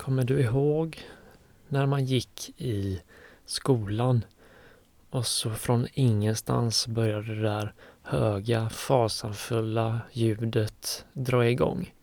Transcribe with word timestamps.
Kommer 0.00 0.24
du 0.24 0.40
ihåg 0.40 0.98
när 1.68 1.86
man 1.86 2.04
gick 2.04 2.50
i 2.56 3.00
skolan 3.46 4.24
och 5.10 5.26
så 5.26 5.50
från 5.50 5.86
ingenstans 5.94 6.86
började 6.86 7.34
det 7.34 7.42
där 7.42 7.74
höga, 8.02 8.68
fasanfulla 8.68 10.00
ljudet 10.12 11.04
dra 11.12 11.48
igång? 11.48 11.94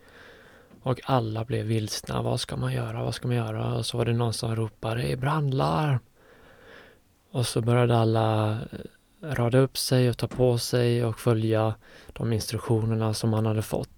Och 0.83 0.99
alla 1.03 1.45
blev 1.45 1.65
vilsna. 1.65 2.21
Vad 2.21 2.39
ska 2.39 2.57
man 2.57 2.73
göra? 2.73 3.03
Vad 3.03 3.15
ska 3.15 3.27
man 3.27 3.37
göra? 3.37 3.73
Och 3.73 3.85
så 3.85 3.97
var 3.97 4.05
det 4.05 4.13
någon 4.13 4.33
som 4.33 4.55
ropade 4.55 5.01
det 5.01 5.11
är 5.11 5.17
brandlarm. 5.17 5.99
Och 7.31 7.47
så 7.47 7.61
började 7.61 7.97
alla 7.97 8.51
eh, 8.51 8.57
rada 9.21 9.57
upp 9.57 9.77
sig 9.77 10.09
och 10.09 10.17
ta 10.17 10.27
på 10.27 10.57
sig 10.57 11.05
och 11.05 11.19
följa 11.19 11.75
de 12.13 12.33
instruktionerna 12.33 13.13
som 13.13 13.29
man 13.29 13.45
hade 13.45 13.61
fått. 13.61 13.96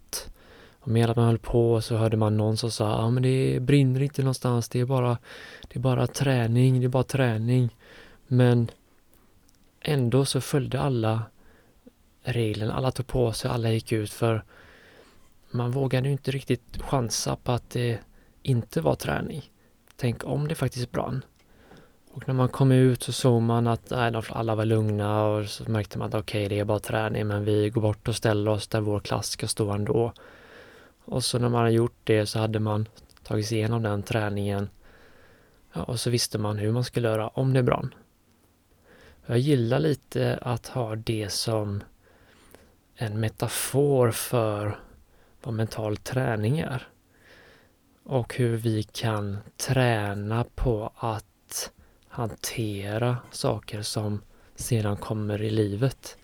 Och 0.79 0.87
medan 0.87 1.13
man 1.17 1.25
höll 1.25 1.39
på 1.39 1.81
så 1.81 1.95
hörde 1.95 2.17
man 2.17 2.37
någon 2.37 2.57
som 2.57 2.71
sa, 2.71 2.89
ja 2.89 2.95
ah, 2.95 3.09
men 3.09 3.23
det 3.23 3.59
brinner 3.61 4.01
inte 4.01 4.21
någonstans, 4.21 4.69
det 4.69 4.79
är 4.79 4.85
bara, 4.85 5.17
det 5.67 5.79
är 5.79 5.81
bara 5.81 6.07
träning, 6.07 6.79
det 6.79 6.85
är 6.85 6.89
bara 6.89 7.03
träning. 7.03 7.75
Men 8.27 8.71
ändå 9.81 10.25
så 10.25 10.41
följde 10.41 10.81
alla 10.81 11.23
reglerna, 12.23 12.73
alla 12.73 12.91
tog 12.91 13.07
på 13.07 13.31
sig, 13.33 13.51
alla 13.51 13.71
gick 13.71 13.91
ut 13.91 14.11
för 14.11 14.43
man 15.51 15.71
vågade 15.71 16.07
ju 16.07 16.11
inte 16.11 16.31
riktigt 16.31 16.81
chansa 16.81 17.35
på 17.35 17.51
att 17.51 17.69
det 17.69 17.99
inte 18.43 18.81
var 18.81 18.95
träning. 18.95 19.51
Tänk 19.95 20.25
om 20.25 20.47
det 20.47 20.55
faktiskt 20.55 20.91
brann. 20.91 21.25
Och 22.11 22.27
när 22.27 22.35
man 22.35 22.49
kom 22.49 22.71
ut 22.71 23.03
så 23.03 23.11
såg 23.11 23.41
man 23.41 23.67
att 23.67 23.89
nej, 23.89 24.13
alla 24.29 24.55
var 24.55 24.65
lugna 24.65 25.25
och 25.25 25.49
så 25.49 25.71
märkte 25.71 25.97
man 25.97 26.07
att 26.07 26.13
okej, 26.13 26.45
okay, 26.45 26.55
det 26.55 26.59
är 26.59 26.65
bara 26.65 26.79
träning, 26.79 27.27
men 27.27 27.45
vi 27.45 27.69
går 27.69 27.81
bort 27.81 28.07
och 28.07 28.15
ställer 28.15 28.51
oss 28.51 28.67
där 28.67 28.81
vår 28.81 28.99
klass 28.99 29.29
ska 29.29 29.47
stå 29.47 29.71
ändå. 29.71 30.13
Och 31.09 31.23
så 31.23 31.39
när 31.39 31.49
man 31.49 31.59
hade 31.59 31.71
gjort 31.71 31.99
det 32.03 32.25
så 32.25 32.39
hade 32.39 32.59
man 32.59 32.87
tagit 33.23 33.47
sig 33.47 33.57
igenom 33.57 33.83
den 33.83 34.03
träningen 34.03 34.69
ja, 35.73 35.83
och 35.83 35.99
så 35.99 36.09
visste 36.09 36.37
man 36.37 36.57
hur 36.57 36.71
man 36.71 36.83
skulle 36.83 37.07
göra 37.07 37.27
om 37.27 37.53
det 37.53 37.63
brann. 37.63 37.93
Jag 39.25 39.39
gillar 39.39 39.79
lite 39.79 40.39
att 40.41 40.67
ha 40.67 40.95
det 40.95 41.29
som 41.31 41.83
en 42.95 43.19
metafor 43.19 44.11
för 44.11 44.79
vad 45.43 45.53
mental 45.53 45.97
träning 45.97 46.59
är. 46.59 46.87
Och 48.03 48.35
hur 48.35 48.57
vi 48.57 48.83
kan 48.83 49.37
träna 49.57 50.45
på 50.55 50.91
att 50.95 51.71
hantera 52.07 53.17
saker 53.31 53.81
som 53.81 54.21
sedan 54.55 54.97
kommer 54.97 55.41
i 55.41 55.49
livet. 55.49 56.17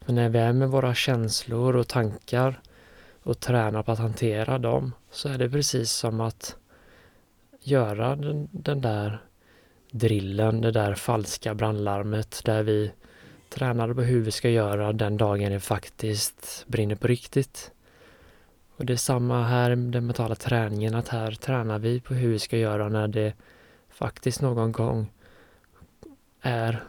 För 0.00 0.12
när 0.12 0.28
vi 0.28 0.38
är 0.38 0.52
med 0.52 0.68
våra 0.70 0.94
känslor 0.94 1.76
och 1.76 1.88
tankar 1.88 2.60
och 3.26 3.40
tränar 3.40 3.82
på 3.82 3.92
att 3.92 3.98
hantera 3.98 4.58
dem 4.58 4.92
så 5.10 5.28
är 5.28 5.38
det 5.38 5.50
precis 5.50 5.90
som 5.90 6.20
att 6.20 6.56
göra 7.60 8.16
den, 8.16 8.48
den 8.52 8.80
där 8.80 9.22
drillen, 9.90 10.60
det 10.60 10.70
där 10.70 10.94
falska 10.94 11.54
brandlarmet 11.54 12.42
där 12.44 12.62
vi 12.62 12.92
tränar 13.48 13.94
på 13.94 14.02
hur 14.02 14.22
vi 14.22 14.30
ska 14.30 14.50
göra 14.50 14.92
den 14.92 15.16
dagen 15.16 15.52
det 15.52 15.60
faktiskt 15.60 16.64
brinner 16.68 16.94
på 16.94 17.06
riktigt. 17.06 17.70
Och 18.76 18.86
det 18.86 18.92
är 18.92 18.96
samma 18.96 19.42
här 19.42 19.74
med 19.74 19.92
den 19.92 20.06
mentala 20.06 20.34
träningen, 20.34 20.94
att 20.94 21.08
här 21.08 21.32
tränar 21.32 21.78
vi 21.78 22.00
på 22.00 22.14
hur 22.14 22.32
vi 22.32 22.38
ska 22.38 22.56
göra 22.56 22.88
när 22.88 23.08
det 23.08 23.34
faktiskt 23.88 24.42
någon 24.42 24.72
gång 24.72 25.12
är 26.40 26.84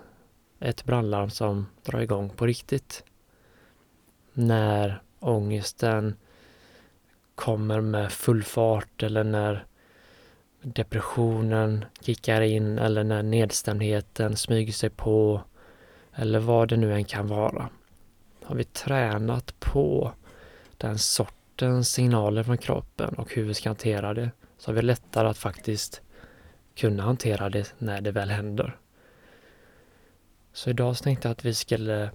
ett 0.59 0.85
brandlarm 0.85 1.29
som 1.29 1.65
drar 1.85 1.99
igång 1.99 2.29
på 2.29 2.45
riktigt. 2.45 3.03
När 4.33 5.01
ångesten 5.19 6.15
kommer 7.47 7.81
med 7.81 8.11
full 8.11 8.43
fart 8.43 9.03
eller 9.03 9.23
när 9.23 9.65
depressionen 10.61 11.85
kickar 12.01 12.41
in 12.41 12.79
eller 12.79 13.03
när 13.03 13.23
nedstämdheten 13.23 14.35
smyger 14.35 14.73
sig 14.73 14.89
på 14.89 15.41
eller 16.13 16.39
vad 16.39 16.69
det 16.69 16.77
nu 16.77 16.93
än 16.93 17.05
kan 17.05 17.27
vara. 17.27 17.69
Har 18.43 18.55
vi 18.55 18.63
tränat 18.63 19.59
på 19.59 20.11
den 20.77 20.97
sortens 20.97 21.89
signaler 21.89 22.43
från 22.43 22.57
kroppen 22.57 23.13
och 23.13 23.33
hur 23.33 23.43
vi 23.43 23.53
ska 23.53 23.69
hantera 23.69 24.13
det 24.13 24.31
så 24.57 24.71
har 24.71 24.75
vi 24.75 24.81
lättare 24.81 25.27
att 25.27 25.37
faktiskt 25.37 26.01
kunna 26.75 27.03
hantera 27.03 27.49
det 27.49 27.73
när 27.77 28.01
det 28.01 28.11
väl 28.11 28.29
händer. 28.29 28.77
Så 30.53 30.69
idag 30.69 30.97
tänkte 30.97 31.27
jag 31.27 31.31
att 31.31 31.45
vi 31.45 31.53
skulle 31.53 32.11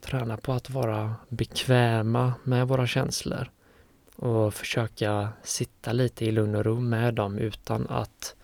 träna 0.00 0.36
på 0.36 0.52
att 0.52 0.70
vara 0.70 1.14
bekväma 1.28 2.34
med 2.44 2.68
våra 2.68 2.86
känslor 2.86 3.50
och 4.22 4.54
försöka 4.54 5.28
sitta 5.42 5.92
lite 5.92 6.24
i 6.24 6.32
lugn 6.32 6.54
och 6.54 6.64
ro 6.64 6.80
med 6.80 7.14
dem 7.14 7.38
utan 7.38 7.86
att 7.88 8.34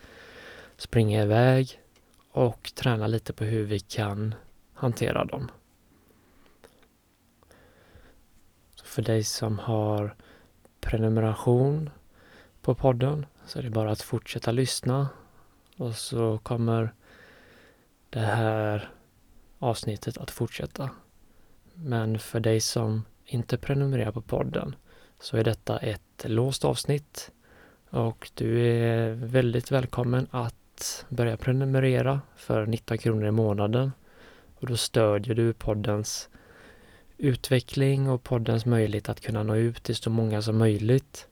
springa 0.77 1.23
iväg 1.23 1.81
och 2.31 2.73
träna 2.75 3.07
lite 3.07 3.33
på 3.33 3.45
hur 3.45 3.65
vi 3.65 3.81
kan 3.81 4.35
hantera 4.75 5.25
dem. 5.25 5.51
Så 8.75 8.85
för 8.85 9.03
dig 9.03 9.25
som 9.25 9.59
har 9.59 10.15
prenumeration 10.81 11.91
på 12.63 12.75
podden 12.75 13.27
så 13.47 13.59
är 13.59 13.63
det 13.63 13.71
bara 13.71 13.91
att 13.91 14.03
fortsätta 14.03 14.53
lyssna 14.53 15.09
och 15.77 15.95
så 15.95 16.39
kommer 16.39 16.95
det 18.11 18.21
här 18.21 18.91
avsnittet 19.59 20.19
att 20.19 20.31
fortsätta. 20.31 20.91
Men 21.75 22.19
för 22.19 22.41
dig 22.41 22.61
som 22.61 23.05
inte 23.25 23.59
prenumererar 23.59 24.13
på 24.13 24.23
podden 24.23 24.77
så 25.21 25.37
är 25.37 25.45
detta 25.45 25.79
ett 25.79 26.25
låst 26.25 26.65
avsnitt 26.65 27.31
och 27.91 28.31
du 28.35 28.67
är 28.67 29.11
väldigt 29.13 29.71
välkommen 29.71 30.27
att 30.31 31.07
börja 31.09 31.37
prenumerera 31.37 32.21
för 32.37 32.67
19 32.67 32.99
kronor 32.99 33.27
i 33.27 33.31
månaden. 33.31 33.93
Och 34.55 34.67
då 34.67 34.77
stödjer 34.77 35.35
du 35.35 35.53
poddens 35.53 36.29
utveckling 37.17 38.11
och 38.11 38.23
poddens 38.23 38.67
möjlighet 38.67 39.09
att 39.09 39.21
kunna 39.21 39.43
nå 39.43 39.57
ut 39.57 39.83
till 39.83 39.97
så 39.97 40.11
många 40.11 40.43
som 40.43 40.59
möjligt. 40.59 41.29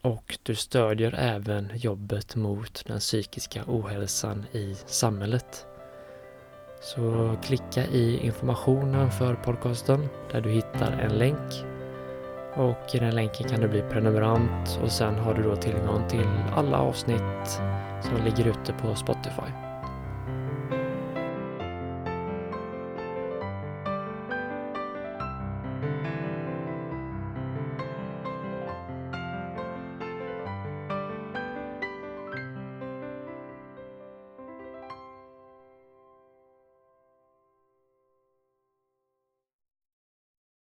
Och 0.00 0.38
du 0.42 0.54
stödjer 0.54 1.14
även 1.18 1.70
jobbet 1.74 2.36
mot 2.36 2.84
den 2.86 2.98
psykiska 2.98 3.64
ohälsan 3.66 4.44
i 4.52 4.74
samhället. 4.86 5.66
Så 6.82 7.36
klicka 7.42 7.86
i 7.86 8.16
informationen 8.16 9.10
för 9.10 9.34
podcasten 9.34 10.08
där 10.32 10.40
du 10.40 10.50
hittar 10.50 10.92
en 10.92 11.18
länk 11.18 11.71
och 12.54 12.94
i 12.94 12.98
den 12.98 13.14
länken 13.14 13.48
kan 13.48 13.60
du 13.60 13.68
bli 13.68 13.82
prenumerant 13.82 14.80
och 14.82 14.90
sen 14.90 15.14
har 15.14 15.34
du 15.34 15.42
då 15.42 15.56
tillgång 15.56 16.08
till 16.08 16.28
alla 16.54 16.78
avsnitt 16.78 17.60
som 18.02 18.24
ligger 18.24 18.46
ute 18.50 18.72
på 18.72 18.94
Spotify. 18.94 19.71